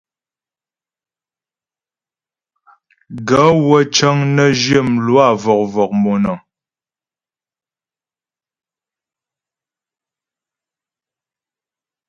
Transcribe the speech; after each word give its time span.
Gaə̂ 3.27 3.51
wə́ 3.67 3.81
cəŋ 3.95 4.17
nə 4.35 4.45
zhyə 4.59 4.79
mlwâ 4.93 5.25
vɔ̀k-vɔ̀k 5.43 5.91
monaə́ŋ. 6.01 6.39